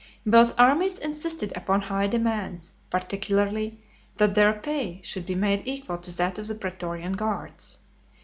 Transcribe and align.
Both 0.25 0.59
armies 0.59 0.97
insisted 0.97 1.53
upon 1.55 1.81
high 1.81 2.07
demands, 2.07 2.73
particularly 2.89 3.79
that 4.15 4.33
their 4.33 4.51
pay 4.51 4.99
should 5.03 5.27
be 5.27 5.35
made 5.35 5.61
equal 5.67 5.99
to 5.99 6.17
that 6.17 6.39
of 6.39 6.47
the 6.47 6.55
pretorian 6.55 7.13
guards. 7.15 7.77